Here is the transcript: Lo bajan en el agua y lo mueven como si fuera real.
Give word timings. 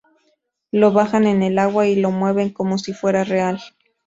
Lo 0.71 0.91
bajan 0.91 1.27
en 1.27 1.43
el 1.43 1.59
agua 1.59 1.85
y 1.85 1.95
lo 1.95 2.09
mueven 2.09 2.49
como 2.49 2.79
si 2.79 2.91
fuera 2.91 3.23
real. 3.23 3.61